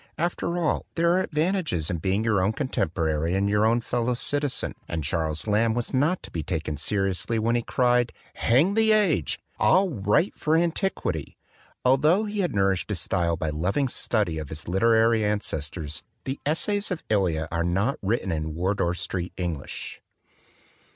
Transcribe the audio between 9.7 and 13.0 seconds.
write for antiquity!" Altho he had nourished his